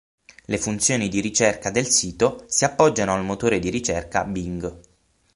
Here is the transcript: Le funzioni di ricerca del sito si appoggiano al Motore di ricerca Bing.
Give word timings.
Le 0.47 0.57
funzioni 0.57 1.09
di 1.09 1.19
ricerca 1.19 1.69
del 1.69 1.85
sito 1.85 2.43
si 2.47 2.65
appoggiano 2.65 3.13
al 3.13 3.23
Motore 3.23 3.59
di 3.59 3.69
ricerca 3.69 4.23
Bing. 4.23 4.79